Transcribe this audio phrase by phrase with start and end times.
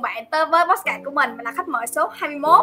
[0.00, 1.36] cùng bạn tới với podcast của mình.
[1.36, 2.60] Mình là khách mời số 21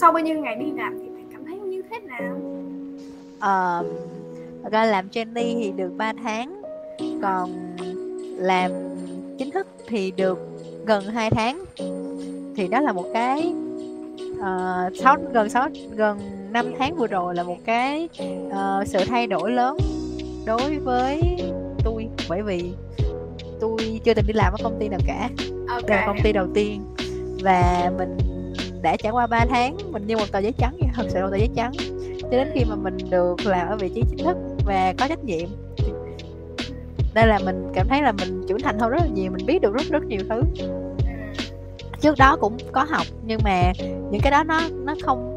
[0.00, 2.36] Sau bao nhiêu ngày đi làm thì bạn cảm thấy như thế nào?
[3.40, 3.84] Ờ,
[4.62, 6.62] thật ra làm trainee thì được 3 tháng
[7.22, 7.50] Còn
[8.36, 8.70] làm
[9.38, 10.38] chính thức thì được
[10.86, 11.64] gần 2 tháng.
[12.56, 13.54] Thì đó là một cái
[14.40, 16.18] ờ, uh, 6, gần 6, gần
[16.50, 18.08] 5 tháng vừa rồi là một cái
[18.46, 19.76] uh, sự thay đổi lớn
[20.46, 21.20] đối với
[21.84, 22.72] tôi bởi vì
[24.04, 25.28] chưa từng đi làm ở công ty nào cả.
[25.68, 26.84] Ok đây là công ty đầu tiên.
[27.42, 28.18] Và mình
[28.82, 31.24] đã trải qua 3 tháng mình như một tờ giấy trắng vậy thật sự là
[31.24, 31.72] một tờ giấy trắng.
[32.22, 34.36] Cho đến khi mà mình được làm ở vị trí chính thức
[34.66, 35.48] và có trách nhiệm
[37.14, 39.62] đây là mình cảm thấy là mình trưởng thành hơn rất là nhiều mình biết
[39.62, 40.42] được rất rất nhiều thứ.
[42.00, 43.72] Trước đó cũng có học nhưng mà
[44.10, 45.36] những cái đó nó nó không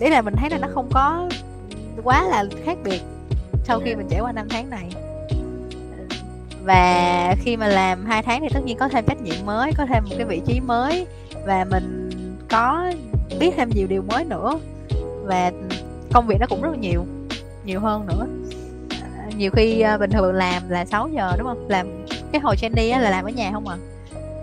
[0.00, 1.28] ý là mình thấy là nó không có
[2.04, 3.00] quá là khác biệt
[3.64, 4.88] sau khi mình trải qua năm tháng này
[6.66, 9.86] và khi mà làm hai tháng thì tất nhiên có thêm trách nhiệm mới có
[9.86, 11.06] thêm một cái vị trí mới.
[11.44, 12.10] Và mình
[12.50, 12.92] có
[13.38, 14.58] biết thêm nhiều điều mới nữa.
[15.24, 15.52] Và
[16.12, 17.04] công việc nó cũng rất là nhiều
[17.64, 18.26] nhiều hơn nữa.
[18.90, 21.68] À, nhiều khi à, bình thường làm là 6 giờ đúng không?
[21.68, 23.76] Làm cái hồi trainee á là làm ở nhà không à?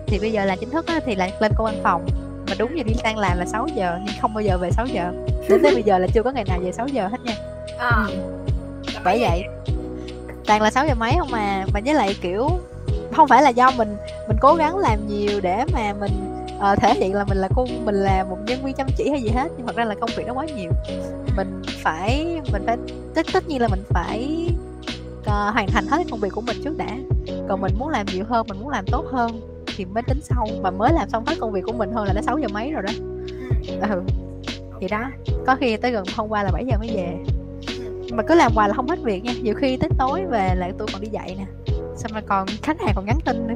[0.07, 2.05] Thì bây giờ là chính thức á, thì là lên công văn phòng.
[2.49, 4.85] Mà đúng giờ đi đang làm là 6 giờ nhưng không bao giờ về 6
[4.87, 5.11] giờ.
[5.49, 7.35] Đến tới bây giờ là chưa có ngày nào về 6 giờ hết nha.
[7.79, 8.05] À,
[9.03, 9.43] bởi vậy
[10.47, 12.49] toàn là 6 giờ mấy không mà mà với lại kiểu
[13.11, 16.11] không phải là do mình mình cố gắng làm nhiều để mà mình
[16.57, 19.21] uh, thể hiện là mình là cung mình là một nhân viên chăm chỉ hay
[19.21, 20.71] gì hết nhưng thật ra là công việc nó quá nhiều.
[21.37, 22.77] Mình phải mình phải
[23.15, 24.49] tất tất nhiên là mình phải
[25.19, 26.97] uh, hoàn thành hết công việc của mình trước đã.
[27.49, 29.41] Còn mình muốn làm nhiều hơn mình muốn làm tốt hơn
[29.75, 30.47] thì mới tính sau.
[30.61, 32.71] Mà mới làm xong hết công việc của mình thôi là nó 6 giờ mấy
[32.71, 32.93] rồi đó.
[33.89, 34.01] Ừ.
[34.79, 35.03] Thì đó
[35.47, 37.17] có khi tới gần hôm qua là 7 giờ mới về
[38.13, 39.33] mà cứ làm hoài là không hết việc nha.
[39.41, 41.45] Nhiều khi tới tối về là tôi còn đi dạy nè.
[41.97, 43.55] Xong rồi còn khách hàng còn nhắn tin nữa.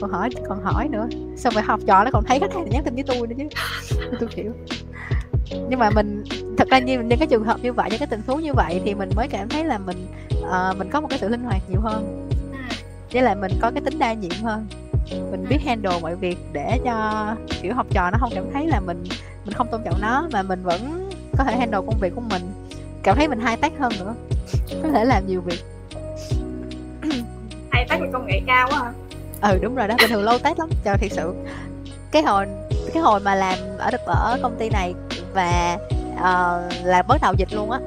[0.00, 1.08] Còn hỏi còn hỏi nữa.
[1.36, 3.44] Xong rồi học trò nó còn thấy khách hàng nhắn tin với tôi nữa chứ.
[4.20, 4.52] Tôi kiểu.
[5.68, 6.24] Nhưng mà mình
[6.58, 8.80] thật ra như những cái trường hợp như vậy những cái tình huống như vậy
[8.84, 10.06] thì mình mới cảm thấy là mình
[10.40, 12.28] uh, mình có một cái sự linh hoạt nhiều hơn.
[13.12, 14.66] Với lại mình có cái tính đa nhiệm hơn.
[15.30, 17.26] Mình biết handle mọi việc để cho
[17.62, 19.04] kiểu học trò nó không cảm thấy là mình
[19.44, 22.42] mình không tôn trọng nó mà mình vẫn có thể handle công việc của mình
[23.06, 24.14] cảm thấy mình hai tác hơn nữa.
[24.82, 25.64] Có thể làm nhiều việc.
[27.70, 28.92] Hai tác về công nghệ cao quá hả
[29.52, 31.34] ừ đúng rồi đó bình thường lâu tết lắm trời thiệt sự.
[32.10, 32.46] Cái hồi
[32.94, 34.94] cái hồi mà làm ở ở công ty này
[35.34, 35.78] và
[36.14, 37.80] uh, là bắt đầu dịch luôn á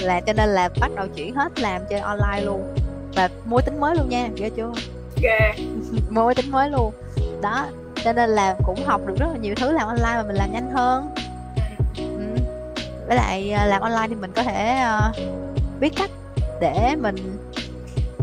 [0.00, 2.74] là cho nên là bắt đầu chuyển hết làm trên online luôn.
[3.14, 4.72] Và mua tính mới luôn nha ghê chưa?
[5.22, 5.54] Ghê.
[6.10, 6.92] Mua tính mới luôn.
[7.42, 7.66] Đó
[8.04, 10.52] cho nên là cũng học được rất là nhiều thứ làm online mà mình làm
[10.52, 11.14] nhanh hơn.
[13.06, 15.16] Với lại à, làm online thì mình có thể uh,
[15.80, 16.10] biết cách
[16.60, 17.16] để mình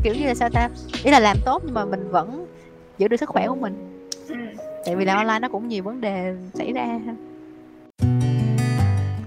[0.03, 0.69] kiểu như là sao ta?
[1.03, 2.45] Ý là làm tốt nhưng mà mình vẫn
[2.97, 3.73] giữ được sức khỏe của mình.
[4.29, 4.35] Ừ.
[4.85, 6.99] tại vì làm online nó cũng nhiều vấn đề xảy ra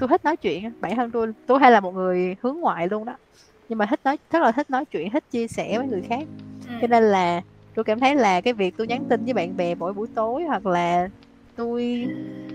[0.03, 3.05] tôi thích nói chuyện bản thân tôi tôi hay là một người hướng ngoại luôn
[3.05, 3.17] đó.
[3.69, 6.25] Nhưng mà thích nói rất là thích nói chuyện thích chia sẻ với người khác.
[6.69, 6.75] Ừ.
[6.81, 7.43] cho nên là
[7.75, 10.45] tôi cảm thấy là cái việc tôi nhắn tin với bạn bè mỗi buổi tối
[10.45, 11.09] hoặc là
[11.57, 12.07] tôi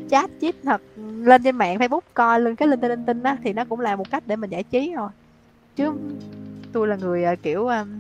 [0.10, 3.38] chat chít hoặc lên trên mạng facebook coi lên cái linh tinh linh tinh á
[3.44, 5.10] thì nó cũng là một cách để mình giải trí rồi
[5.76, 5.92] chứ
[6.74, 8.00] tôi là người à, kiểu um,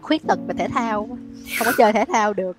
[0.00, 1.06] khuyết tật về thể thao
[1.58, 2.56] không có chơi thể thao được.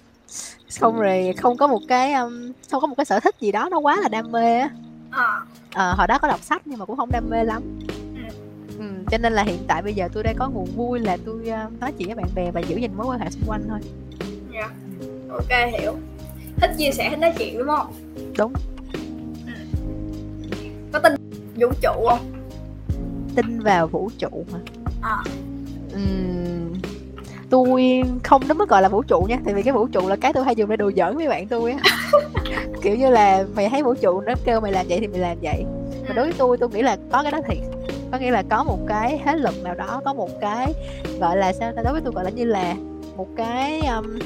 [0.79, 3.69] Không rồi không có một cái um, không có một cái sở thích gì đó
[3.71, 4.69] nó quá là đam mê á.
[5.09, 5.41] À.
[5.73, 7.63] ờ, hồi đó có đọc sách nhưng mà cũng không đam mê lắm.
[8.79, 11.35] Ừ, cho nên là hiện tại bây giờ tôi đang có nguồn vui là tôi
[11.35, 13.79] uh, nói chuyện với bạn bè và giữ gìn mối quan hệ xung quanh thôi.
[14.53, 14.69] Dạ.
[15.29, 15.93] Ok hiểu.
[16.57, 17.93] Thích chia sẻ thích nói chuyện đúng không
[18.37, 18.53] đúng.
[20.91, 21.13] Có tin
[21.55, 22.31] vũ trụ không?
[23.35, 24.59] Tin vào vũ trụ mà
[25.01, 25.23] à.
[25.91, 26.73] Ừm,
[27.49, 30.15] tôi không đến mức gọi là vũ trụ nha tại vì cái vũ trụ là
[30.15, 31.79] cái tôi hay dùng để đùa giỡn với bạn tôi á.
[32.81, 35.37] Kiểu như là mày thấy vũ trụ nó kêu mày làm vậy thì mày làm
[35.41, 35.65] vậy.
[36.07, 37.57] Mà đối với tôi tôi nghĩ là có cái đó thiệt.
[38.11, 40.73] Có nghĩa là có một cái thế lực nào đó có một cái
[41.19, 42.75] gọi là sao ta đối với tôi gọi là như là
[43.17, 44.19] một cái um,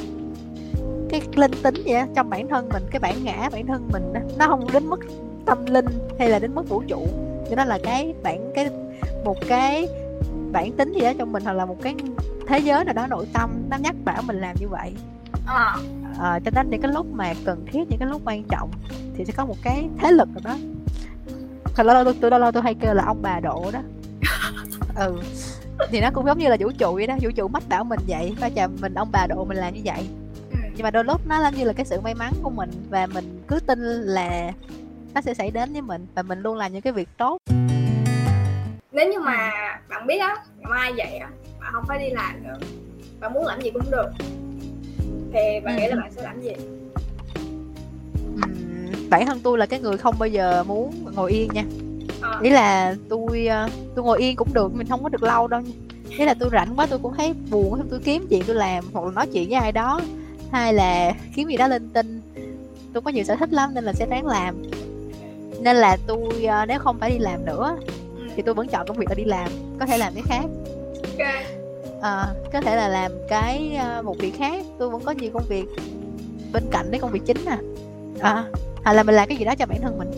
[1.11, 4.47] cái linh tính vậy trong bản thân mình cái bản ngã bản thân mình nó
[4.47, 4.99] không đến mức
[5.45, 5.85] tâm linh
[6.19, 7.07] hay là đến mức vũ trụ.
[7.49, 8.69] Cho nó là cái bản cái
[9.25, 9.87] một cái
[10.51, 11.95] bản tính gì đó trong mình hoặc là một cái
[12.47, 14.93] thế giới nào đó nội tâm nó nhắc bảo mình làm như vậy.
[15.45, 15.75] À.
[16.19, 18.71] à, cho nên những cái lúc mà cần thiết những cái lúc quan trọng
[19.15, 20.57] thì sẽ có một cái thế lực nào đó.
[21.75, 23.79] Thật lâu lâu tôi lâu lâu tôi hay kêu là ông bà độ đó.
[24.95, 25.15] Ừ
[25.89, 27.99] thì nó cũng giống như là vũ trụ vậy đó vũ trụ mách bảo mình
[28.07, 28.35] vậy.
[28.39, 30.07] Và chào mình ông bà độ mình làm như vậy.
[30.75, 33.05] Nhưng mà đôi lúc nó là như là cái sự may mắn của mình và
[33.13, 34.51] mình cứ tin là
[35.13, 37.37] nó sẽ xảy đến với mình và mình luôn làm những cái việc tốt.
[38.91, 39.51] Nếu như mà
[39.89, 41.29] bạn biết á ngày mai vậy á
[41.59, 42.57] bạn không phải đi làm nữa
[43.19, 44.09] bạn muốn làm gì cũng được
[45.33, 45.81] thì bạn Ừ.
[45.81, 46.51] nghĩ là bạn sẽ làm gì?
[49.09, 51.63] Bản thân tôi là cái người không bao giờ muốn ngồi yên nha.
[52.21, 52.39] Ờ.
[52.43, 55.61] ý là tôi ờ, tôi ngồi yên cũng được mình không có được lâu đâu
[55.61, 55.71] nha.
[56.17, 59.05] Ý là tôi rảnh quá tôi cũng thấy buồn tôi kiếm chuyện tôi làm hoặc
[59.05, 60.01] là nói chuyện với ai đó
[60.51, 62.21] hay là kiếm gì đó linh tinh.
[62.93, 64.63] Tôi có nhiều sở thích lắm nên là sẽ ráng làm.
[65.61, 67.77] Nên là tôi ờ, nếu không phải đi làm nữa
[68.17, 68.23] Ừ.
[68.35, 69.49] thì tôi vẫn chọn công việc là đi làm
[69.79, 70.45] có thể làm cái khác.
[72.01, 75.43] Ờ, có thể là làm cái ờ, một việc khác tôi vẫn có nhiều công
[75.49, 75.65] việc
[76.53, 77.57] bên cạnh cái công việc chính nè
[78.19, 78.43] à,
[78.83, 80.11] hay là mình làm cái gì đó cho bản thân mình.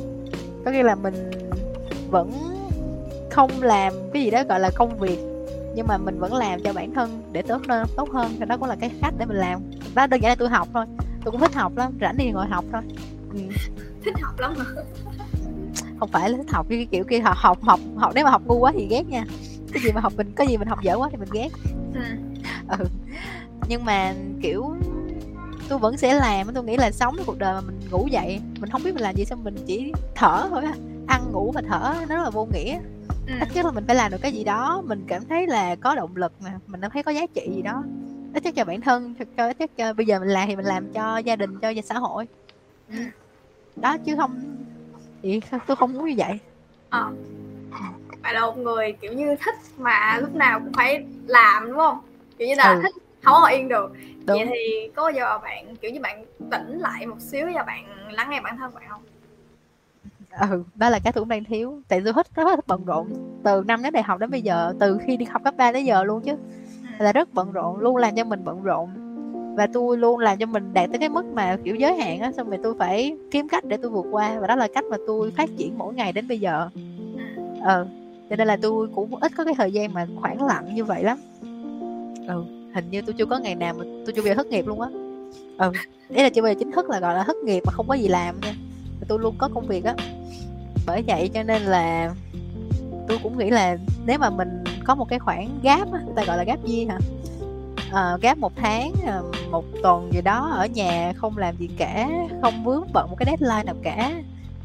[0.65, 1.31] Có nghĩa là mình
[2.09, 2.31] vẫn
[3.29, 5.19] không làm cái gì đó gọi là công việc
[5.75, 8.35] nhưng mà mình vẫn làm cho bản thân để tốt hơn tốt hơn.
[8.39, 9.61] Thì đó cũng là cái cách để mình làm
[9.95, 10.85] đó đơn giản là tôi học thôi
[11.23, 12.81] tôi cũng thích học lắm rảnh thì ngồi học thôi
[13.33, 13.39] ừ.
[14.05, 14.65] thích học lắm hả
[15.99, 18.41] không phải là thích học cái kiểu kia học học học học nếu mà học
[18.45, 19.25] ngu quá thì ghét nha
[19.73, 21.49] cái gì mà học mình có gì mình học dở quá thì mình ghét
[21.93, 22.01] ừ.
[22.79, 22.85] ừ.
[23.69, 24.75] nhưng mà kiểu
[25.69, 28.69] tôi vẫn sẽ làm tôi nghĩ là sống cuộc đời mà mình ngủ dậy mình
[28.69, 30.73] không biết mình làm gì xong mình chỉ thở thôi á
[31.07, 32.79] ăn ngủ và thở nó rất là vô nghĩa
[33.27, 33.33] Ừ.
[33.39, 35.95] ít nhất là mình phải làm được cái gì đó mình cảm thấy là có
[35.95, 37.83] động lực nè mình cảm thấy có giá trị gì đó
[38.33, 40.65] ít nhất cho bản thân cho ít nhất cho bây giờ mình làm thì mình
[40.65, 42.27] làm cho gia đình cho xã hội.
[42.89, 42.95] Ừ.
[43.75, 44.39] đó chứ không
[45.21, 46.39] thì tôi không muốn như vậy.
[46.89, 47.11] Ờ.
[48.21, 51.97] bạn là một người kiểu như thích mà lúc nào cũng phải làm đúng không?
[52.37, 52.79] Kiểu như là Ừ.
[52.83, 52.93] thích
[53.23, 53.91] không ngồi yên được.
[54.25, 54.37] Đúng.
[54.37, 58.29] vậy thì có giờ bạn kiểu như bạn tỉnh lại một xíu và bạn lắng
[58.29, 59.01] nghe bản thân bạn không?
[60.49, 61.81] Ừ đó là cái tôi cũng đang thiếu.
[61.87, 63.13] Tại tôi thích rất thích bận rộn.
[63.43, 65.85] Từ năm đến đại học đến bây giờ từ khi đi học cấp 3 tới
[65.85, 66.35] giờ luôn chứ
[66.99, 68.89] là rất bận rộn luôn làm cho mình bận rộn.
[69.57, 72.31] Và tôi luôn làm cho mình đạt tới cái mức mà kiểu giới hạn á
[72.31, 74.39] xong rồi tôi phải kiếm cách để tôi vượt qua.
[74.39, 76.69] Và đó là cách mà tôi phát triển mỗi ngày đến bây giờ.
[77.61, 77.87] Ờ
[78.29, 81.03] cho nên là tôi cũng ít có cái thời gian mà khoảng lặng như vậy
[81.03, 81.17] lắm.
[82.27, 82.43] Ừ
[82.73, 84.81] hình như tôi chưa có ngày nào mà tôi chưa bao giờ thất nghiệp luôn
[84.81, 84.89] á.
[85.57, 85.71] Ừ
[86.09, 87.93] đấy là chưa bao giờ chính thức là gọi là thất nghiệp mà không có
[87.93, 88.53] gì làm nha.
[88.99, 89.95] Và tôi luôn có công việc á.
[90.87, 92.13] Bởi vậy cho nên là
[93.07, 96.23] tôi cũng nghĩ là nếu mà mình có một cái khoản gáp á người ta
[96.23, 96.97] gọi là gáp year hả?
[97.91, 102.09] Ờ, gáp một tháng ờ, một tuần gì đó ở nhà không làm gì cả
[102.41, 104.11] không vướng bận một cái deadline nào cả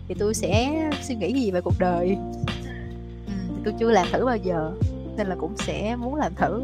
[0.08, 0.70] thì tôi sẽ
[1.02, 2.16] suy nghĩ gì về cuộc đời?
[3.26, 4.72] Ừ, thì tôi chưa làm thử bao giờ
[5.16, 6.62] nên là cũng sẽ muốn làm thử.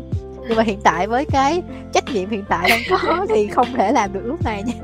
[0.49, 1.63] Nhưng mà hiện tại với cái
[1.93, 4.75] trách nhiệm hiện tại đang có thì không thể làm được lúc này nha.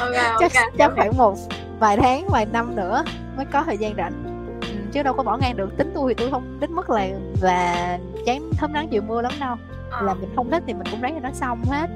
[0.00, 1.34] Ok chắc ok chắc khoảng một
[1.78, 3.04] vài tháng vài năm nữa
[3.36, 4.29] mới có thời gian rảnh
[4.92, 5.76] chứ đâu có bỏ ngang được.
[5.76, 7.08] Tính tôi thì tôi không đến mức là
[7.40, 9.56] là chán thấm nắng chịu mưa lắm đâu.
[9.90, 10.02] Ờ.
[10.02, 11.90] là mình không thích thì mình cũng ráng cho nó xong hết.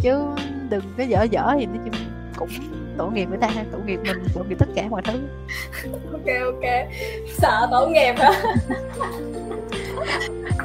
[0.00, 0.22] Chứ
[0.70, 1.94] đừng cái dở dở thì chung
[2.36, 2.48] cũng
[2.96, 5.20] tội nghiệp người ta tội nghiệp mình tội nghiệp tất cả mọi thứ.
[6.12, 6.70] Ok ok.
[7.38, 8.30] Sợ tổ nghiệp hả?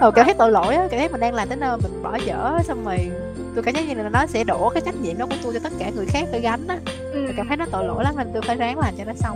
[0.02, 2.18] Ừ, cảm thấy tội lỗi á cảm thấy mình đang làm tới nơi mình bỏ
[2.26, 3.12] dở xong rồi
[3.56, 5.60] tôi cảm thấy như là nó sẽ đổ cái trách nhiệm đó của tôi cho
[5.64, 6.78] tất cả người khác phải gánh á.
[7.12, 7.24] Ừ.
[7.26, 9.36] tôi cảm thấy nó tội lỗi lắm nên tôi phải ráng làm cho nó xong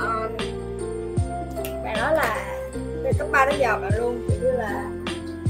[0.00, 0.28] Ờ,
[1.84, 2.58] bạn nói là
[3.04, 4.90] từ cấp 3 đến giờ bạn luôn kiểu như là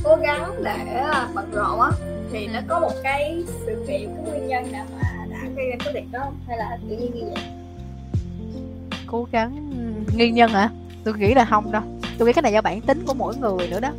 [0.05, 1.91] cố gắng để à, bận rộn á.
[2.32, 5.76] Thì nó có một cái sự kiện cái nguyên nhân nào mà đã gây ra
[5.85, 6.35] cái việc đó không?
[6.49, 7.44] hay là tự nhiên như vậy?
[9.06, 9.70] Cố gắng
[10.14, 10.70] nguyên nhân hả?
[11.05, 11.82] Tôi nghĩ là không đâu.
[12.19, 13.91] Tôi nghĩ cái này do bản tính của mỗi người nữa đó.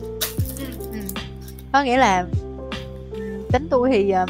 [0.94, 1.00] Ừ.
[1.72, 2.26] có nghĩa là
[3.12, 3.20] ừ,
[3.52, 4.30] tính tôi thì um,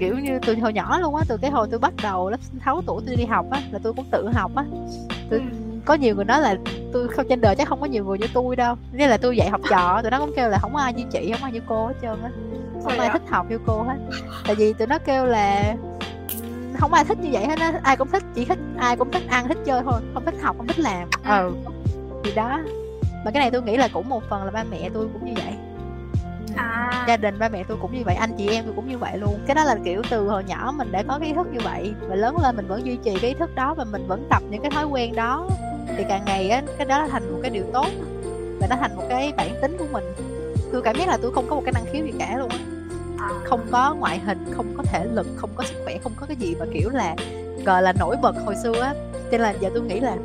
[0.00, 2.82] kiểu như từ hồi nhỏ luôn á từ cái hồi tôi bắt đầu lớp 6
[2.86, 4.64] tuổi tôi đi học á là tôi cũng tự học á.
[5.30, 5.44] Tôi Ừ.
[5.84, 6.56] có nhiều người nói là
[6.92, 8.74] tôi không trên đời chắc không có nhiều người như tôi đâu.
[8.92, 11.04] Nên là tôi dạy học trò tụi nó cũng kêu là không có ai như
[11.12, 12.30] chị không ai như cô hết trơn á.
[12.84, 13.96] Không ai thích học như cô hết.
[14.46, 15.74] Tại vì tụi nó kêu là
[16.42, 17.80] "Ừm, không ai thích như vậy hết á.
[17.82, 20.00] Ai cũng thích chỉ thích ai cũng thích ăn thích chơi thôi.
[20.14, 21.08] Không thích học không thích làm.
[21.28, 21.52] Ừ.
[22.24, 22.60] Thì đó.
[23.24, 25.32] Mà cái này tôi nghĩ là cũng một phần là ba mẹ tôi cũng như
[25.44, 25.54] vậy
[26.56, 27.04] à.
[27.08, 29.18] Gia đình ba mẹ tôi cũng như vậy anh chị em tôi cũng như vậy
[29.18, 29.38] luôn.
[29.46, 31.94] Cái đó là kiểu từ hồi nhỏ mình đã có cái ý thức như vậy
[32.08, 34.42] và lớn lên mình vẫn duy trì cái ý thức đó và mình vẫn tập
[34.50, 35.48] những cái thói quen đó.
[35.96, 37.86] Thì càng ngày á cái đó thành một cái điều tốt
[38.60, 40.04] và nó thành một cái bản tính của mình.
[40.72, 42.58] Tôi cảm giác là tôi không có một cái năng khiếu gì cả luôn á.
[43.18, 46.26] À, không có ngoại hình không có thể lực không có sức khỏe không có
[46.26, 47.14] cái gì mà kiểu là
[47.64, 48.94] gọi là nổi bật hồi xưa á.
[49.12, 50.16] Cho nên là giờ tôi nghĩ là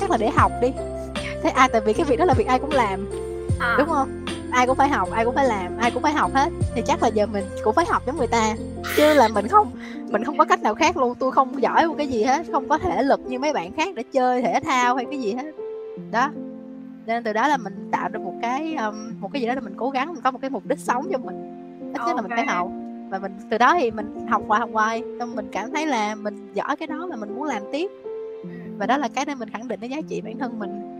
[0.00, 0.72] chắc là để học đi.
[1.42, 3.10] Thế ai tại vì cái việc đó là việc ai cũng làm
[3.60, 4.19] à, đúng không
[4.52, 6.52] ai cũng phải học ai cũng phải làm ai cũng phải học hết.
[6.74, 8.54] Thì chắc là giờ mình cũng phải học giống người ta.
[8.96, 9.70] Chứ là mình không
[10.10, 11.14] mình không có cách nào khác luôn.
[11.18, 13.94] Tôi không giỏi một cái gì hết không có thể lực như mấy bạn khác
[13.94, 15.52] để chơi thể thao hay cái gì hết.
[16.10, 16.30] Đó.
[17.06, 19.60] Nên từ đó là mình tạo ra một cái um, một cái gì đó để
[19.60, 21.36] mình cố gắng mình có một cái mục đích sống cho mình.
[21.94, 22.68] Ít nhất là mình phải học.
[23.10, 25.02] Và mình từ đó thì mình học hoài học hoài.
[25.18, 27.90] Xong mình cảm thấy là mình giỏi cái đó và mình muốn làm tiếp.
[28.78, 30.99] Và đó là cái để mình khẳng định cái giá trị bản thân mình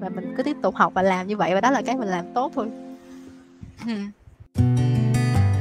[0.00, 2.08] và mình cứ tiếp tục học và làm như vậy và đó là cái mình
[2.08, 2.66] làm tốt thôi.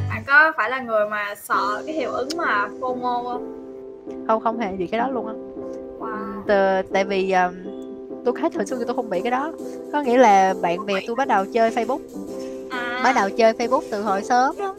[0.09, 3.63] Bạn có phải là người mà sợ cái hiệu ứng mà FOMO không?
[4.27, 5.33] Không không hề gì cái đó luôn á.
[5.99, 6.43] Wow.
[6.47, 7.53] Từ, tại vì um,
[8.25, 9.51] tôi thấy thời xưa tôi không bị cái đó.
[9.93, 11.99] Có nghĩa là bạn bè tôi bắt đầu chơi facebook.
[12.69, 14.75] À, bắt đầu chơi facebook từ hồi sớm lắm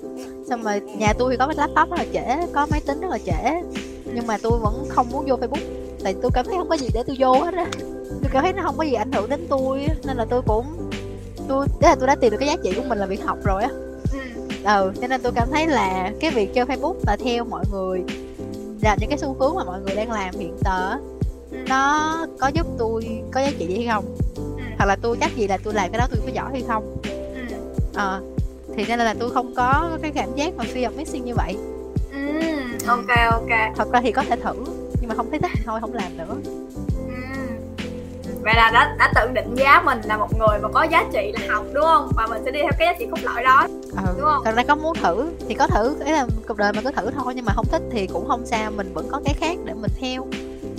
[0.49, 3.09] xong rồi nhà tôi thì có cái laptop rất là trễ có máy tính rất
[3.11, 3.63] là trễ.
[4.05, 5.63] Nhưng mà tôi vẫn không muốn vô facebook.
[6.05, 7.67] Tại tôi cảm thấy không có gì để tôi vô hết á
[8.11, 10.91] tôi cảm thấy nó không có gì ảnh hưởng đến tôi nên là tôi cũng
[11.49, 13.39] tôi thế là tôi đã tìm được cái giá trị của mình là việc học
[13.45, 13.69] rồi á
[14.13, 14.19] ừ.
[14.65, 18.03] ừ cho nên tôi cảm thấy là cái việc chơi facebook và theo mọi người
[18.83, 20.97] là những cái xu hướng mà mọi người đang làm hiện giờ
[21.53, 21.57] Ừ.
[21.69, 24.43] nó có giúp tôi có giá trị gì hay không Ừ.
[24.79, 26.97] hoặc là tôi chắc gì là tôi làm cái đó tôi có giỏi hay không
[27.35, 27.57] Ừ.
[27.95, 28.21] ờ
[28.77, 31.57] thì nên là tôi không có cái cảm giác mà fear of missing như vậy
[32.13, 32.19] Ừ.
[32.87, 34.55] ok ok thật ra thì có thể thử
[35.01, 36.35] nhưng mà không thấy thích thôi không làm nữa.
[38.49, 41.33] Vậy là đã đã tự định giá mình là một người mà có giá trị
[41.33, 43.67] là học đúng không và mình sẽ đi theo cái giá trị cốt lõi đó
[43.93, 44.15] ừ.
[44.17, 44.43] Đúng không?
[44.45, 47.11] thật ra có muốn thử thì có thử ấy là cuộc đời mình có thử
[47.11, 49.75] thôi nhưng mà không thích thì cũng không sao mình vẫn có cái khác để
[49.75, 50.27] mình theo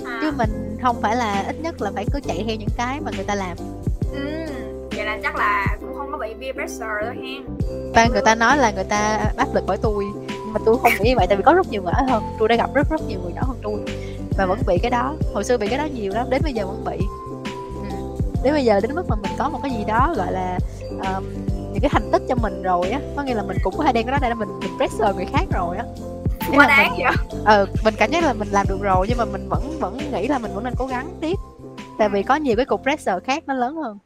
[0.04, 0.18] à.
[0.22, 3.10] chứ mình không phải là ít nhất là phải cứ chạy theo những cái mà
[3.16, 3.56] người ta làm
[4.12, 4.46] ừ.
[4.96, 7.42] vậy là chắc là cũng không có bị peer pressure đâu hen
[7.94, 10.92] và người ta nói là người ta áp lực bởi tôi nhưng mà tôi không
[11.00, 12.90] nghĩ như vậy tại vì có rất nhiều người giỏi hơn tôi đã gặp rất
[12.90, 13.80] rất nhiều người giỏi hơn tôi
[14.38, 16.66] và vẫn bị cái đó hồi xưa bị cái đó nhiều lắm đến bây giờ
[16.66, 17.06] vẫn bị.
[18.42, 20.58] Đến bây giờ đến mức mà mình có một cái gì đó gọi là
[20.90, 21.24] um,
[21.72, 23.92] những cái thành tích cho mình rồi á có nghĩa là mình cũng có thể
[23.92, 25.84] đem cái đó ra để mình mình pressure người khác rồi á.
[26.54, 27.40] Quá là đáng mình, vậy.
[27.44, 30.28] ờ mình cảm giác là mình làm được rồi nhưng mà mình vẫn vẫn nghĩ
[30.28, 31.36] là mình vẫn nên cố gắng tiếp.
[31.98, 33.98] Tại vì có nhiều cái cục pressure khác nó lớn hơn.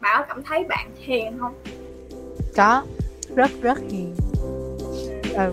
[0.00, 1.54] Bảo cảm thấy bạn hiền không?
[2.56, 2.82] Có.
[3.34, 4.14] Rất rất hiền.
[5.34, 5.52] Ừ.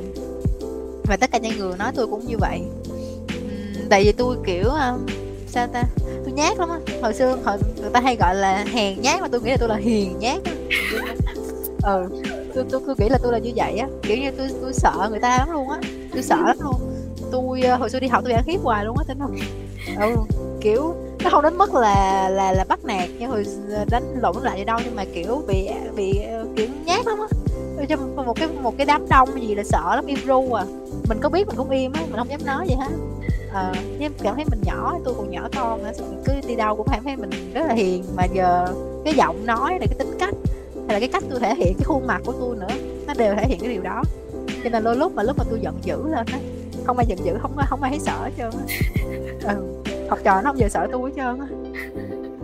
[1.03, 2.62] Và tất cả những người nói tôi cũng như vậy.
[3.89, 4.70] Tại vì tôi kiểu
[5.48, 5.84] sao ta
[6.38, 6.79] nhát lắm á.
[7.01, 9.70] Hồi xưa, hồi người ta hay gọi là hèn nhát mà tôi nghĩ là tôi
[9.70, 10.51] là hiền nhát á.
[11.84, 12.10] Ừ
[12.56, 13.88] tôi tôi tôi nghĩ là tôi là như vậy á.
[14.03, 15.79] Kiểu như tôi tôi sợ người ta lắm luôn á.
[16.13, 16.75] Tôi sợ lắm luôn.
[17.32, 19.38] Tôi ờ, hồi xưa đi học tôi bị ăn hiếp hoài luôn á, tính không?
[20.00, 20.15] Ừ
[20.62, 24.36] kiểu, nó không đến mức là là là bắt nạt như hồi ờ, đánh lộn
[24.44, 27.27] lại gì đâu, nhưng mà kiểu bị bị ờ, kiểu nhát lắm á.
[27.89, 30.65] Trong một cái một cái đám đông gì là sợ lắm, im ru à.
[31.10, 32.89] Mình có biết mình cũng im á, mình không dám nói gì hết
[33.54, 36.75] ờ nhưng cảm thấy mình nhỏ tôi còn nhỏ con nữa, mình cứ đi đâu
[36.75, 38.04] cũng cảm thấy mình rất là hiền.
[38.16, 38.66] Mà giờ
[39.06, 40.34] cái giọng nói này cái tính cách
[40.88, 42.75] hay là cái cách tôi thể hiện cái khuôn mặt của tôi nữa
[43.08, 44.04] nó đều thể hiện cái điều đó.
[44.63, 46.39] Cho nên đôi lúc mà lúc mà tôi giận dữ lên á
[46.86, 48.66] không ai giận dữ không không ai thấy sợ hết trơn á.
[49.54, 49.63] Ừ.
[50.10, 51.48] học trò nó không giờ sợ tôi hết trơn á.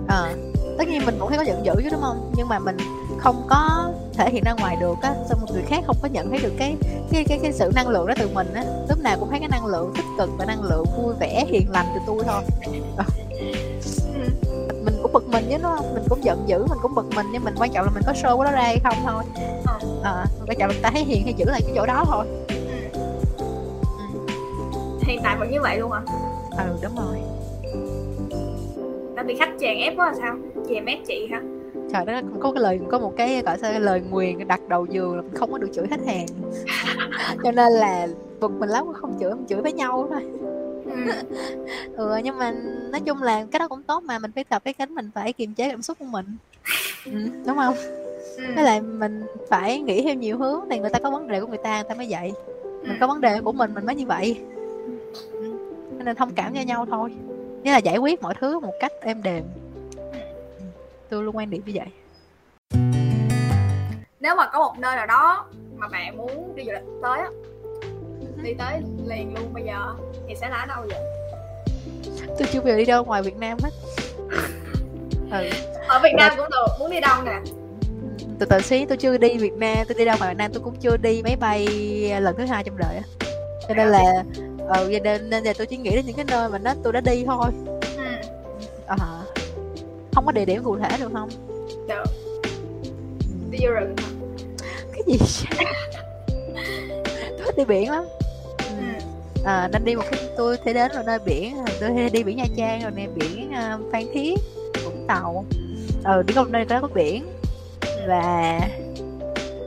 [0.07, 0.33] À,
[0.77, 2.31] tất nhiên mình cũng thấy có giận dữ chứ đúng không?
[2.37, 2.77] Nhưng mà mình
[3.23, 6.29] không có thể hiện ra ngoài được á xong một người khác không có nhận
[6.29, 6.75] thấy được cái
[7.11, 8.63] cái cái cái sự năng lượng đó từ mình á.
[8.89, 11.71] Lúc nào cũng thấy cái năng lượng tích cực và năng lượng vui vẻ hiền
[11.71, 12.41] lành từ tôi thôi.
[12.97, 13.03] Ờ.
[14.83, 15.93] mình cũng bực mình chứ không?
[15.93, 18.13] Mình cũng giận dữ mình cũng bực mình nhưng mình quan trọng là mình có
[18.13, 19.23] show cái đó ra hay không thôi.
[20.03, 20.25] Ờ.
[20.47, 22.25] Quan trọng là ta thấy hiền hay giữ lại cái chỗ đó thôi.
[22.47, 22.55] Ừ.
[24.17, 24.33] ừ,
[25.01, 26.01] hiện tại vẫn như vậy luôn à
[26.57, 27.17] ừ đúng rồi.
[29.15, 30.35] Đã bị khách chèn ép quá là sao?
[30.69, 31.41] Chèn ép chị hả
[31.93, 34.59] trời đó cũng có cái lời có một cái gọi sao cái lời nguyền đặt
[34.69, 36.25] đầu giường là mình không có được chửi khách hàng
[37.43, 38.07] cho nên là
[38.39, 40.21] bực mình lắm không chửi mình chửi với nhau thôi
[40.85, 41.11] ừ.
[41.97, 42.51] ừ nhưng mà
[42.91, 45.33] nói chung là cái đó cũng tốt mà mình phải tập cái cánh mình phải
[45.33, 46.25] kiềm chế cảm xúc của mình
[47.05, 47.11] ừ,
[47.47, 47.75] đúng không
[48.37, 48.43] Ừ.
[48.55, 51.47] với lại mình phải nghĩ theo nhiều hướng thì người ta có vấn đề của
[51.47, 52.31] người ta người ta mới vậy
[52.81, 54.39] mình có vấn đề của mình mình mới như vậy
[55.31, 55.57] ừ.
[56.05, 57.13] nên thông cảm cho nhau thôi
[57.63, 59.62] nghĩa là giải quyết mọi thứ một cách êm đềm Ừ.
[61.09, 61.87] tôi luôn quan điểm như vậy.
[64.19, 65.45] Nếu mà có một nơi nào đó
[65.77, 67.29] mà bạn muốn đi du lịch tới á
[68.43, 69.93] đi tới liền luôn bây giờ
[70.27, 70.99] thì sẽ là ở đâu vậy?
[72.39, 73.69] Tôi chưa bao giờ đi đâu ngoài việt nam hết.
[75.31, 75.49] Ừ.
[75.87, 77.39] ở việt nam cũng được muốn đi đâu nè?
[78.39, 80.63] Từ từ xí tôi chưa đi việt nam tôi đi đâu ngoài việt nam tôi
[80.63, 81.67] cũng chưa đi máy bay
[82.19, 83.03] lần thứ hai trong đời á.
[83.67, 84.23] Cho nên là
[84.75, 87.01] ừ nên nên giờ tôi chỉ nghĩ đến những cái nơi mà nó tôi đã
[87.01, 87.51] đi thôi.
[87.97, 88.03] Ừ.
[88.87, 89.22] ờ
[90.15, 91.29] không có địa điểm cụ thể được không?
[91.87, 92.03] Được
[93.51, 93.95] đi vô rừng
[94.93, 95.17] cái gì
[97.37, 98.03] tôi thích đi biển lắm.
[98.57, 98.73] Ừ.
[99.45, 102.45] à, nên đi một cái tôi sẽ đến một nơi biển tôi đi biển nha
[102.57, 104.39] trang rồi nè biển uh, phan thiết
[104.83, 105.45] vũng tàu.
[106.03, 107.25] Ờ đi một nơi có có biển.
[108.07, 108.59] Và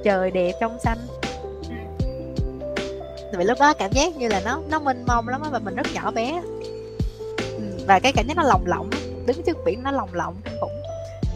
[0.04, 0.98] trời đẹp trong xanh.
[3.38, 5.74] Vì lúc đó cảm giác như là nó nó mênh mông lắm á và mình
[5.74, 6.42] rất nhỏ bé.
[7.38, 8.90] Ừ, và cái cảm giác nó lồng lộng
[9.26, 10.82] đứng trước biển nó lồng lộng kinh khủng.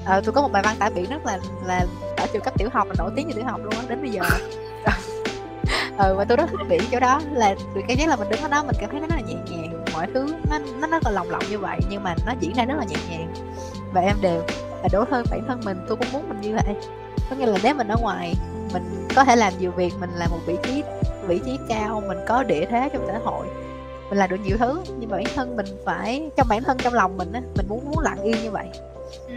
[0.07, 2.69] À, tôi có một bài văn tả biển rất là là ở trường cấp tiểu
[2.73, 4.23] học là nổi tiếng như tiểu học luôn á đến bây giờ.
[5.99, 8.41] Ừ và tôi rất thích biển chỗ đó là được cái nhất là mình đứng
[8.41, 11.05] ở đó mình cảm thấy nó rất là nhẹ nhàng mọi thứ nó nó rất
[11.05, 13.35] là lồng lộng như vậy nhưng mà nó diễn ra rất là nhẹ nhàng.
[13.93, 14.43] Và em đều
[14.83, 16.75] và đối hơn bản thân mình tôi cũng muốn mình như vậy.
[17.31, 18.35] Có nghĩa là nếu mình ở ngoài
[18.73, 20.83] mình có thể làm nhiều việc mình là một vị trí
[21.27, 23.47] vị trí cao mình có địa thế trong xã hội
[24.11, 26.95] mình làm được nhiều thứ nhưng mà bản thân mình phải trong bản thân trong
[26.95, 28.67] lòng mình á mình muốn muốn lặng yên như vậy.
[29.29, 29.35] Ừ.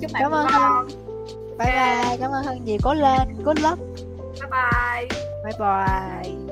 [0.00, 0.88] chúc bạn cảm ơn ngon.
[1.58, 2.78] Bye bye cảm ơn hơn nhiều.
[2.82, 3.78] Cố lên good luck.
[4.40, 5.08] Bye bye.
[5.44, 6.47] Bye bye